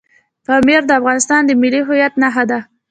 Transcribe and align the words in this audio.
پامیر 0.45 0.81
د 0.87 0.91
افغانستان 0.99 1.41
د 1.45 1.51
ملي 1.61 1.81
هویت 1.87 2.13
نښه 2.21 2.43
ده. 2.51 2.59